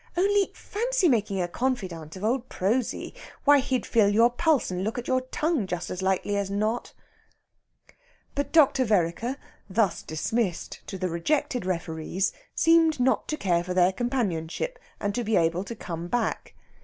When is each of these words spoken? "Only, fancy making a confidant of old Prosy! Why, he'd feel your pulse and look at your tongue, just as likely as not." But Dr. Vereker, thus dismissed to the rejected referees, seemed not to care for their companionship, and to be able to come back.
"Only, 0.17 0.51
fancy 0.55 1.07
making 1.07 1.39
a 1.39 1.47
confidant 1.47 2.15
of 2.15 2.23
old 2.23 2.49
Prosy! 2.49 3.13
Why, 3.43 3.59
he'd 3.59 3.85
feel 3.85 4.09
your 4.09 4.31
pulse 4.31 4.71
and 4.71 4.83
look 4.83 4.97
at 4.97 5.07
your 5.07 5.21
tongue, 5.21 5.67
just 5.67 5.91
as 5.91 6.01
likely 6.01 6.35
as 6.37 6.49
not." 6.49 6.91
But 8.33 8.51
Dr. 8.51 8.83
Vereker, 8.83 9.37
thus 9.69 10.01
dismissed 10.01 10.79
to 10.87 10.97
the 10.97 11.07
rejected 11.07 11.67
referees, 11.67 12.33
seemed 12.55 12.99
not 12.99 13.27
to 13.27 13.37
care 13.37 13.63
for 13.63 13.75
their 13.75 13.93
companionship, 13.93 14.79
and 14.99 15.13
to 15.13 15.23
be 15.23 15.35
able 15.37 15.63
to 15.65 15.75
come 15.75 16.07
back. 16.07 16.55